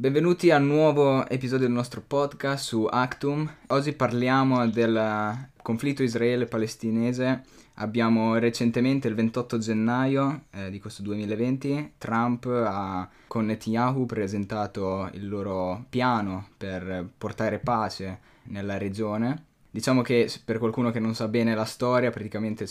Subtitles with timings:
[0.00, 3.46] Benvenuti al nuovo episodio del nostro podcast su Actum.
[3.66, 7.42] Oggi parliamo del conflitto israele-palestinese.
[7.74, 15.28] Abbiamo recentemente, il 28 gennaio eh, di questo 2020, Trump ha con Netanyahu presentato il
[15.28, 19.48] loro piano per portare pace nella regione.
[19.72, 22.68] Diciamo che per qualcuno che non sa bene la storia, praticamente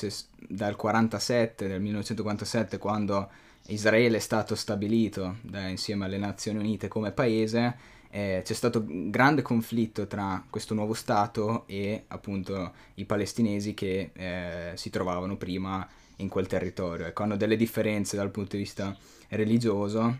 [0.47, 3.29] dal 47, del 1947, quando
[3.67, 9.09] Israele è stato stabilito da, insieme alle Nazioni Unite come paese, eh, c'è stato un
[9.09, 15.87] grande conflitto tra questo nuovo Stato e appunto i palestinesi che eh, si trovavano prima
[16.17, 17.05] in quel territorio.
[17.05, 18.95] Ecco, hanno delle differenze dal punto di vista
[19.29, 20.17] religioso,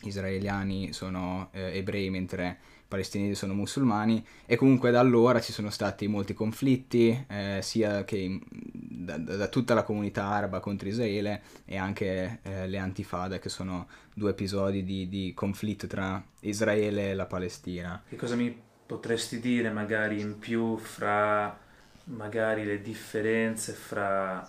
[0.00, 2.58] gli israeliani sono eh, ebrei mentre
[2.96, 8.40] palestinesi sono musulmani e comunque da allora ci sono stati molti conflitti eh, sia che
[8.50, 13.86] da, da, tutta la comunità araba contro Israele e anche eh, le antifada che sono
[14.14, 18.02] due episodi di, di, conflitto tra Israele e la Palestina.
[18.08, 21.58] Che cosa mi potresti dire magari in più fra
[22.04, 24.48] magari le differenze fra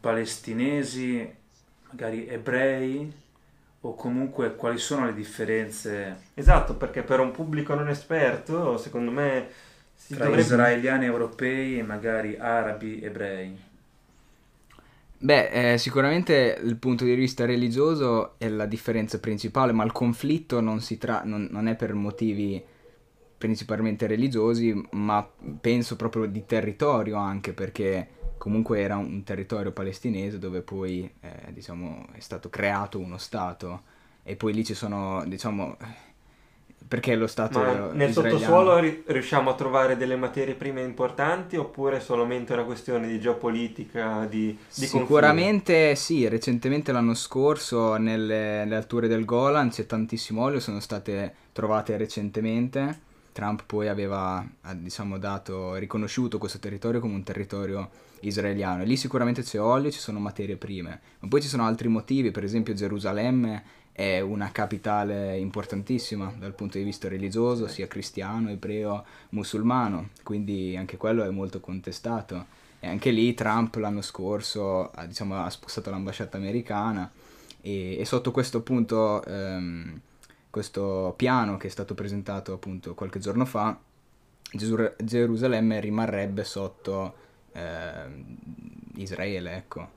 [0.00, 1.28] palestinesi,
[1.90, 3.21] magari ebrei
[3.84, 6.30] o comunque quali sono le differenze?
[6.34, 9.48] Esatto, perché per un pubblico non esperto, secondo me...
[9.94, 10.42] Si tra dovrebbe...
[10.42, 13.56] israeliani europei e magari arabi ebrei.
[15.18, 20.60] Beh, eh, sicuramente il punto di vista religioso è la differenza principale, ma il conflitto
[20.60, 22.60] non, tra- non, non è per motivi
[23.38, 25.28] principalmente religiosi, ma
[25.60, 28.08] penso proprio di territorio anche, perché
[28.42, 33.82] comunque era un territorio palestinese dove poi eh, diciamo, è stato creato uno Stato
[34.24, 35.76] e poi lì ci sono, diciamo,
[36.88, 38.38] perché lo Stato Ma nel israeliano...
[38.40, 44.26] sottosuolo riusciamo a trovare delle materie prime importanti oppure è solamente una questione di geopolitica,
[44.28, 45.94] di, di Sicuramente confine?
[45.94, 51.96] sì, recentemente l'anno scorso nelle, nelle alture del Golan c'è tantissimo olio, sono state trovate
[51.96, 53.10] recentemente.
[53.32, 58.82] Trump poi aveva, diciamo, dato, riconosciuto questo territorio come un territorio israeliano.
[58.82, 62.30] E lì sicuramente c'è olio, ci sono materie prime, ma poi ci sono altri motivi,
[62.30, 69.04] per esempio Gerusalemme è una capitale importantissima dal punto di vista religioso, sia cristiano, ebreo,
[69.30, 72.60] musulmano, quindi anche quello è molto contestato.
[72.80, 77.08] E anche lì Trump l'anno scorso diciamo, ha spostato l'ambasciata americana
[77.60, 80.00] e, e sotto questo punto, ehm,
[80.52, 83.74] questo piano che è stato presentato appunto qualche giorno fa,
[84.52, 87.14] Gesur- Gerusalemme rimarrebbe sotto
[87.52, 88.04] eh,
[88.96, 89.88] Israele, ecco.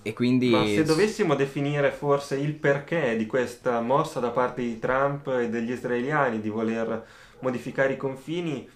[0.00, 0.48] E quindi...
[0.48, 5.50] Ma se dovessimo definire forse il perché di questa mossa da parte di Trump e
[5.50, 7.06] degli israeliani di voler
[7.40, 8.66] modificare i confini,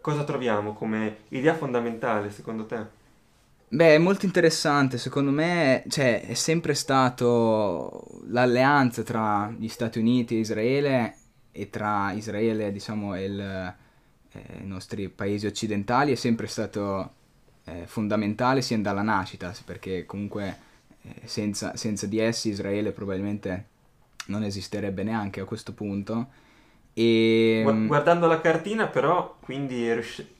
[0.00, 2.93] cosa troviamo come idea fondamentale secondo te?
[3.74, 10.36] Beh, è molto interessante, secondo me cioè, è sempre stato l'alleanza tra gli Stati Uniti
[10.36, 11.16] e Israele
[11.50, 17.14] e tra Israele diciamo, e il, eh, i nostri paesi occidentali è sempre stato
[17.64, 20.56] eh, fondamentale sin dalla nascita, perché comunque
[21.02, 23.64] eh, senza, senza, di essi Israele probabilmente
[24.26, 26.28] non esisterebbe neanche a questo punto.
[26.94, 27.62] E...
[27.66, 29.86] Mm, guardando la cartina però, quindi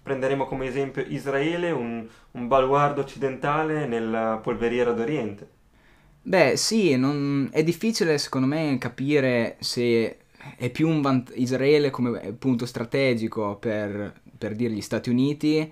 [0.03, 5.49] prenderemo come esempio Israele, un, un baluardo occidentale nella polveriera d'Oriente.
[6.27, 7.51] Beh sì, non...
[7.53, 10.19] è difficile secondo me capire se
[10.57, 15.71] è più un vant- Israele come punto strategico per, per dire gli Stati Uniti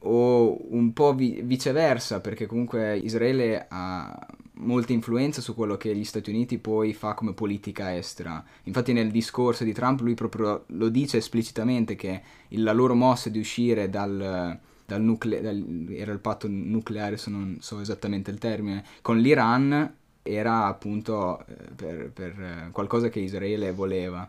[0.00, 6.04] o un po' vi- viceversa, perché comunque Israele ha molta influenza su quello che gli
[6.04, 8.42] Stati Uniti poi fa come politica estera.
[8.64, 13.38] Infatti nel discorso di Trump lui proprio lo dice esplicitamente che la loro mossa di
[13.38, 19.18] uscire dal, dal nucleare, era il patto nucleare se non so esattamente il termine, con
[19.18, 24.28] l'Iran era appunto eh, per, per qualcosa che Israele voleva.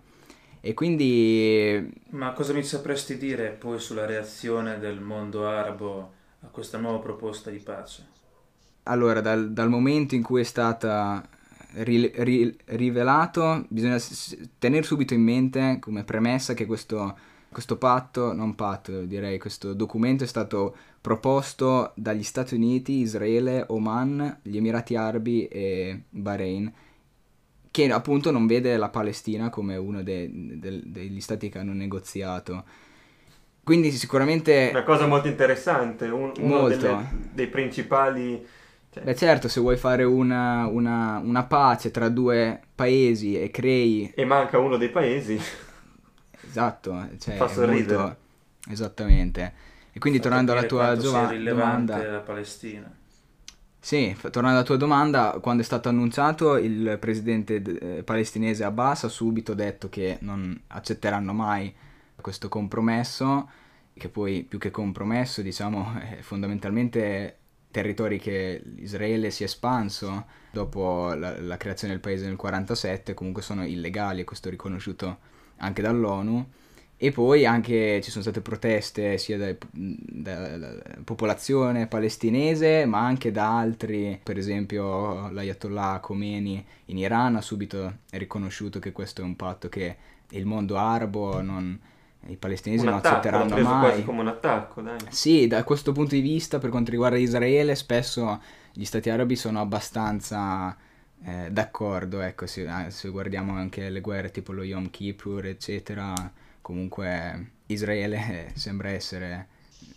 [0.59, 1.94] E quindi...
[2.09, 7.52] Ma cosa mi sapresti dire poi sulla reazione del mondo arabo a questa nuova proposta
[7.52, 8.13] di pace?
[8.88, 11.28] Allora, dal, dal momento in cui è stata
[11.84, 13.97] ri, ri, rivelato, bisogna
[14.59, 17.18] tenere subito in mente come premessa che questo,
[17.50, 24.39] questo patto, non patto direi, questo documento è stato proposto dagli Stati Uniti, Israele, Oman,
[24.44, 26.74] gli Emirati Arabi e Bahrain
[27.71, 32.63] che appunto non vede la Palestina come uno de, de, degli stati che hanno negoziato.
[33.65, 34.69] Quindi sicuramente...
[34.71, 38.48] Una cosa molto interessante, un, uno delle, dei principali...
[38.95, 39.03] Cioè...
[39.03, 44.09] Beh certo, se vuoi fare una, una, una, pace tra due paesi e crei...
[44.15, 45.38] E manca uno dei paesi.
[46.47, 47.36] Esatto, cioè...
[47.36, 47.97] Fa sorridere.
[47.97, 48.18] Molto...
[48.69, 49.53] Esattamente.
[49.92, 52.09] E quindi Fa tornando alla tua giova- domanda...
[52.09, 52.89] la Palestina.
[53.77, 57.62] Sì, tornando alla tua domanda, quando è stato annunciato il presidente
[57.98, 61.75] eh, palestinese Abbas ha subito detto che non accetteranno mai
[62.21, 63.50] questo compromesso,
[63.94, 67.39] che poi più che compromesso diciamo è fondamentalmente
[67.75, 73.42] territori che Israele si è espanso dopo la, la creazione del paese nel 1947 comunque
[73.42, 75.18] sono illegali e questo è riconosciuto
[75.57, 76.45] anche dall'ONU.
[76.98, 84.18] E poi anche ci sono state proteste sia dalla popolazione palestinese ma anche da altri,
[84.24, 89.98] per esempio l'Ayatollah Khomeini in Iran ha subito riconosciuto che questo è un patto che
[90.30, 91.77] il mondo arabo non,
[92.27, 93.80] i palestinesi un non attacco, accetteranno mai.
[93.80, 94.98] quasi come un attacco, dai.
[95.10, 98.42] Sì, da questo punto di vista, per quanto riguarda Israele, spesso
[98.74, 100.75] gli stati arabi sono abbastanza
[101.24, 106.13] eh, d'accordo, ecco, se, eh, se, guardiamo anche le guerre tipo lo Yom Kippur, eccetera,
[106.62, 109.48] comunque Israele eh, sembra essere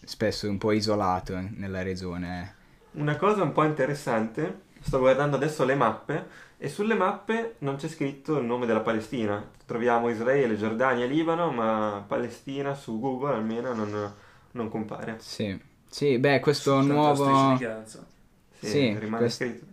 [0.04, 2.54] spesso un po' isolato nella regione.
[2.92, 7.88] Una cosa un po' interessante, sto guardando adesso le mappe, e sulle mappe non c'è
[7.88, 9.48] scritto il nome della Palestina.
[9.64, 14.12] Troviamo Israele, Giordania e Libano, ma Palestina su Google almeno non,
[14.52, 15.16] non compare.
[15.20, 15.56] Sì.
[15.86, 17.56] sì, beh, questo nuovo...
[17.56, 19.36] Sì, sì rimane quest...
[19.36, 19.66] scritto.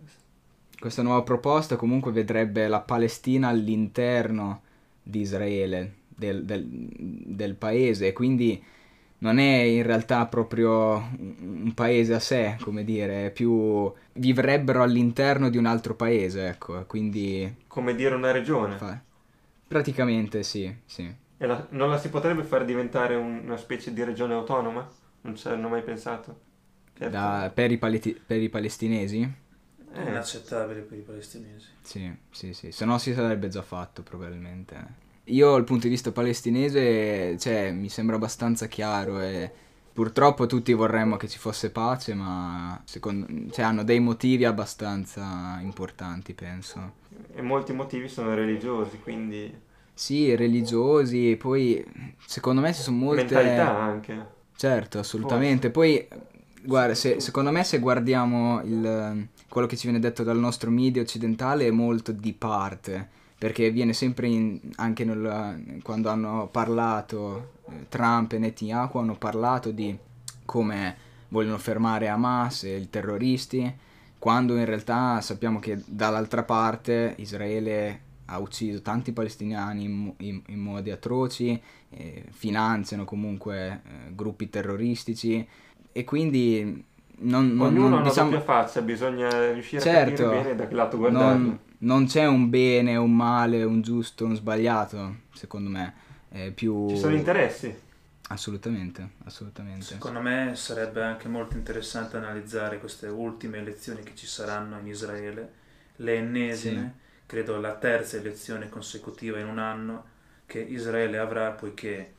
[0.78, 4.62] Questa nuova proposta comunque vedrebbe la Palestina all'interno
[5.02, 8.62] di Israele, del, del, del paese, quindi
[9.18, 15.56] non è in realtà proprio un paese a sé, come dire, più vivrebbero all'interno di
[15.56, 17.64] un altro paese, ecco, quindi...
[17.66, 18.76] Come dire una regione?
[18.76, 19.00] Fa...
[19.66, 21.14] Praticamente sì, sì.
[21.38, 21.66] E la...
[21.70, 23.40] non la si potrebbe far diventare un...
[23.44, 24.88] una specie di regione autonoma?
[25.22, 26.40] Non ci hanno mai pensato?
[26.96, 27.50] Da...
[27.52, 28.12] Per, i paleti...
[28.14, 29.20] per, i palestinesi?
[29.92, 30.08] È eh.
[30.08, 31.68] inaccettabile per i palestinesi.
[31.80, 35.04] Sì, sì, sì, se no si sarebbe già fatto probabilmente.
[35.28, 39.50] Io dal punto di vista palestinese, cioè, mi sembra abbastanza chiaro e
[39.92, 46.32] purtroppo tutti vorremmo che ci fosse pace, ma secondo, cioè, hanno dei motivi abbastanza importanti,
[46.32, 46.92] penso.
[47.34, 49.52] E molti motivi sono religiosi, quindi...
[49.92, 51.84] Sì, religiosi, e poi
[52.24, 53.22] secondo me ci sono molte...
[53.24, 54.26] Mentalità anche.
[54.54, 55.70] Certo, assolutamente.
[55.70, 56.06] Forse.
[56.06, 56.20] Poi,
[56.62, 61.02] guarda, se, secondo me se guardiamo il, quello che ci viene detto dal nostro media
[61.02, 67.86] occidentale è molto di parte perché viene sempre in, anche nel, quando hanno parlato eh,
[67.88, 69.96] Trump e Netanyahu hanno parlato di
[70.44, 70.96] come
[71.28, 73.84] vogliono fermare Hamas e i terroristi
[74.18, 80.58] quando in realtà sappiamo che dall'altra parte Israele ha ucciso tanti palestinani in, in, in
[80.58, 81.60] modi atroci,
[81.90, 85.46] eh, finanziano comunque eh, gruppi terroristici
[85.92, 86.84] e quindi
[87.18, 88.30] non, non, Ognuno non, ha diciamo...
[88.30, 91.38] una doppia faccia, bisogna riuscire certo, a capire bene da che lato guardarlo.
[91.38, 95.94] Non, non c'è un bene, un male, un giusto, un sbagliato, secondo me.
[96.28, 96.88] È più...
[96.88, 97.84] Ci sono interessi.
[98.28, 99.84] Assolutamente, assolutamente.
[99.84, 105.52] Secondo me sarebbe anche molto interessante analizzare queste ultime elezioni che ci saranno in Israele,
[105.96, 107.26] le ennesime, sì.
[107.26, 110.14] credo la terza elezione consecutiva in un anno
[110.46, 112.14] che Israele avrà poiché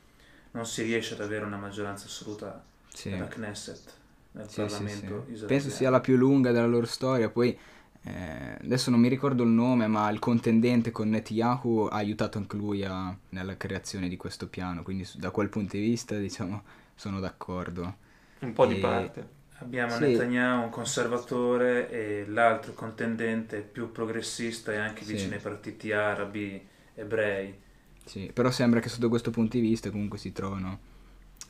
[0.52, 3.10] non si riesce ad avere una maggioranza assoluta sì.
[3.10, 3.92] nella Knesset,
[4.32, 7.56] nel sì, Parlamento sì, Penso sia la più lunga della loro storia, poi
[8.04, 12.56] eh, adesso non mi ricordo il nome, ma il contendente con Netanyahu ha aiutato anche
[12.56, 16.62] lui a, nella creazione di questo piano, quindi da quel punto di vista diciamo
[16.94, 17.96] sono d'accordo.
[18.40, 18.74] Un po' e...
[18.74, 19.36] di parte.
[19.60, 20.00] Abbiamo sì.
[20.02, 25.34] Netanyahu un conservatore e l'altro contendente più progressista e anche vicino sì.
[25.34, 26.64] ai partiti arabi,
[26.94, 27.66] ebrei.
[28.04, 30.78] Sì, però sembra che sotto questo punto di vista comunque si trovano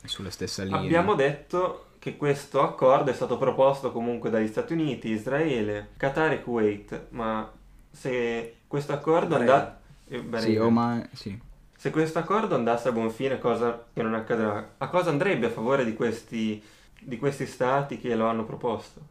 [0.05, 0.79] sulla stessa linea.
[0.79, 6.41] Abbiamo detto che questo accordo è stato proposto comunque dagli Stati Uniti, Israele, Qatar e
[6.41, 7.51] Kuwait, ma
[7.91, 9.77] se questo accordo andasse...
[10.07, 11.37] Eh, sì, Oman, sì.
[11.75, 15.49] Se questo accordo andasse a buon fine, cosa che non accadrà, a cosa andrebbe a
[15.49, 16.61] favore di questi,
[16.99, 19.01] di questi stati che lo hanno proposto?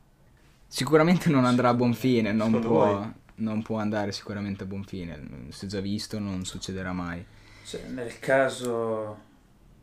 [0.66, 5.46] Sicuramente non andrà a buon fine, non può, non può, andare sicuramente a buon fine,
[5.50, 7.24] si è già visto, non succederà mai.
[7.64, 9.26] Cioè, nel caso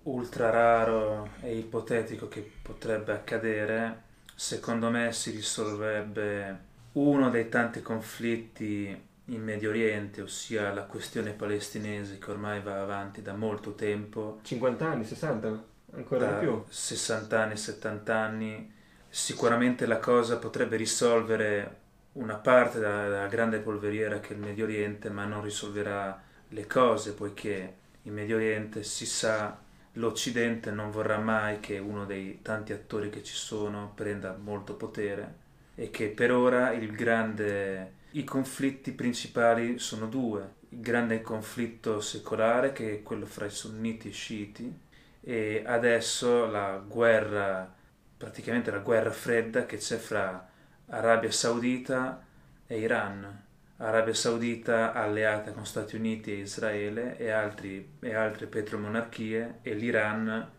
[0.06, 4.04] ultra raro e ipotetico che potrebbe accadere,
[4.36, 12.20] secondo me si risolverebbe uno dei tanti conflitti in Medio Oriente, ossia la questione palestinese
[12.20, 14.40] che ormai va avanti da molto tempo.
[14.44, 16.64] 50 anni, 60, ancora di più.
[16.68, 18.74] 60 anni, 70 anni.
[19.10, 21.84] Sicuramente la cosa potrebbe risolvere
[22.14, 26.68] una parte della, della grande polveriera che è il Medio Oriente, ma non risolverà le
[26.68, 29.64] cose, poiché in Medio Oriente si sa
[29.96, 35.44] l'Occidente non vorrà mai che uno dei tanti attori che ci sono prenda molto potere
[35.75, 37.94] e che per ora grande...
[38.12, 40.64] i conflitti principali sono due.
[40.70, 44.80] Il grande conflitto secolare che è quello fra i sunniti e i sciiti
[45.22, 47.74] e adesso la guerra,
[48.18, 50.48] praticamente la guerra fredda che c'è fra
[50.88, 52.24] Arabia Saudita
[52.68, 53.44] e Iran.
[53.77, 60.50] Arabia Saudita alleata con Stati Uniti e Israele e, altri, e altre petromonarchie e l'Iran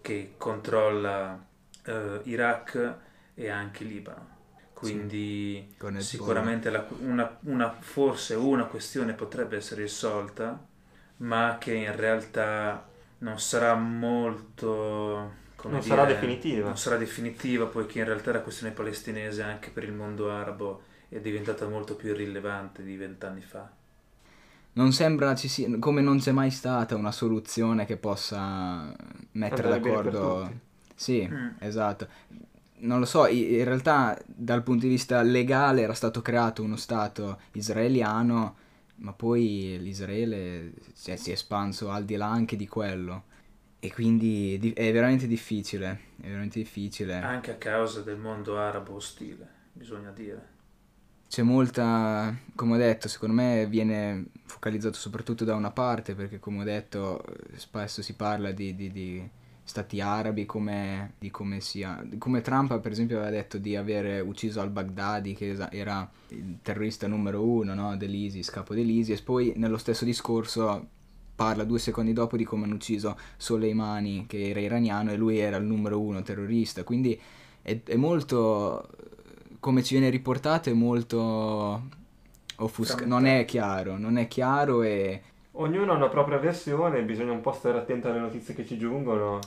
[0.00, 1.40] che controlla
[1.84, 2.94] eh, Iraq
[3.34, 4.40] e anche Libano.
[4.74, 10.60] Quindi sì, sicuramente la, una, una, forse una questione potrebbe essere risolta,
[11.18, 15.34] ma che in realtà non sarà molto...
[15.62, 16.66] non dire, sarà definitiva.
[16.66, 20.82] Non sarà definitiva, poiché in realtà la questione palestinese anche per il mondo arabo
[21.12, 23.70] è diventata molto più irrilevante di vent'anni fa.
[24.74, 28.94] Non sembra ci sia, come non c'è mai stata una soluzione che possa
[29.32, 30.60] mettere Andare d'accordo.
[30.94, 31.48] Sì, mm.
[31.58, 32.08] esatto.
[32.78, 37.40] Non lo so, in realtà dal punto di vista legale era stato creato uno Stato
[37.52, 38.56] israeliano,
[38.96, 43.24] ma poi l'Israele cioè, si è espanso al di là anche di quello.
[43.78, 47.16] E quindi è veramente difficile, è veramente difficile.
[47.16, 50.51] Anche a causa del mondo arabo ostile, bisogna dire
[51.32, 56.60] c'è molta, come ho detto, secondo me viene focalizzato soprattutto da una parte perché come
[56.60, 57.24] ho detto
[57.54, 59.26] spesso si parla di, di, di
[59.64, 64.60] stati arabi come, di come sia, come Trump per esempio aveva detto di aver ucciso
[64.60, 70.86] al-Baghdadi che era il terrorista numero uno no, dell'ISIS, capo dell'ISIS, poi nello stesso discorso
[71.34, 75.56] parla due secondi dopo di come hanno ucciso Soleimani che era iraniano e lui era
[75.56, 77.18] il numero uno terrorista, quindi
[77.62, 78.86] è, è molto
[79.62, 81.82] come ci viene riportato è molto
[82.56, 85.22] offuscato, non è chiaro, non è chiaro e...
[85.52, 89.38] Ognuno ha una propria versione, bisogna un po' stare attento alle notizie che ci giungono.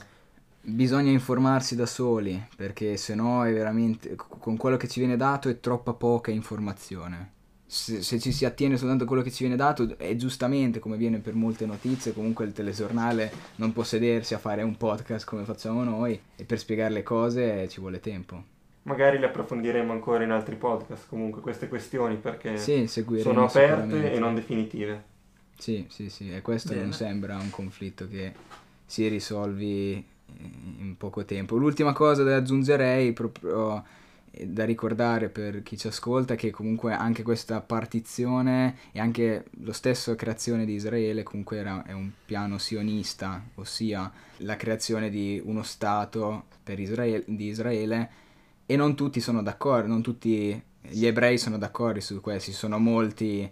[0.62, 5.50] Bisogna informarsi da soli, perché se no è veramente, con quello che ci viene dato
[5.50, 7.32] è troppa poca informazione.
[7.66, 10.96] Se, se, ci si attiene soltanto a quello che ci viene dato, è giustamente come
[10.96, 15.44] viene per molte notizie, comunque il telegiornale non può sedersi a fare un podcast come
[15.44, 18.54] facciamo noi e per spiegare le cose ci vuole tempo
[18.86, 24.18] magari le approfondiremo ancora in altri podcast comunque queste questioni perché sì, sono aperte e
[24.18, 25.14] non definitive.
[25.58, 26.82] Sì, sì, sì, e questo Bene.
[26.82, 28.32] non sembra un conflitto che
[28.84, 30.04] si risolvi
[30.78, 31.56] in poco tempo.
[31.56, 33.82] L'ultima cosa da aggiungerei proprio
[34.30, 39.46] eh, da ricordare per chi ci ascolta è che comunque anche questa partizione e anche
[39.62, 45.40] lo stesso creazione di Israele comunque era, è un piano sionista, ossia la creazione di
[45.44, 48.24] uno Stato per Israele, di Israele
[48.66, 52.78] e non tutti sono d'accordo, non tutti gli ebrei sono d'accordo su questo, ci sono
[52.78, 53.48] molti,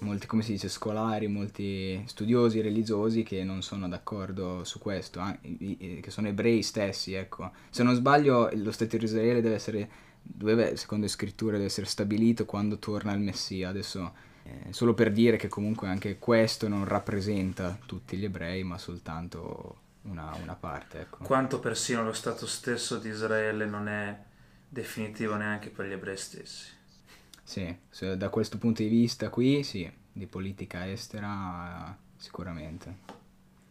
[0.00, 6.00] molti, come si dice, scolari, molti studiosi religiosi che non sono d'accordo su questo, eh,
[6.02, 7.52] che sono ebrei stessi, ecco.
[7.70, 9.88] Se non sbaglio lo Stato di Israele deve essere,
[10.20, 14.28] deve, secondo le scritture, deve essere stabilito quando torna il Messia, adesso...
[14.42, 19.76] Eh, solo per dire che comunque anche questo non rappresenta tutti gli ebrei, ma soltanto
[20.04, 21.00] una, una parte.
[21.00, 21.24] Ecco.
[21.24, 24.18] Quanto persino lo Stato stesso di Israele non è
[24.70, 26.70] definitivo neanche per gli ebrei stessi.
[27.42, 27.76] Sì,
[28.16, 33.18] da questo punto di vista qui, sì, di politica estera sicuramente.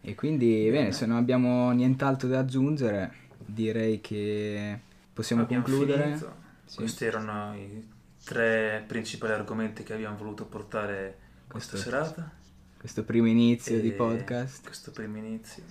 [0.01, 4.79] E quindi, bene, bene se non abbiamo nient'altro da aggiungere, direi che
[5.13, 6.17] possiamo abbiamo concludere.
[6.65, 6.75] Sì.
[6.75, 7.87] Questi erano i
[8.23, 12.31] tre principali argomenti che abbiamo voluto portare questa questo, serata.
[12.77, 14.65] Questo primo inizio e di podcast.
[14.65, 15.63] Questo primo inizio.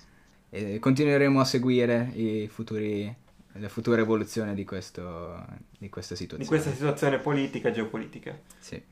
[0.51, 3.15] E continueremo a seguire i futuri
[3.61, 5.45] la futura evoluzione di, questo,
[5.79, 6.43] di questa situazione.
[6.43, 8.39] Di questa situazione politica e geopolitica.
[8.59, 8.83] Sì.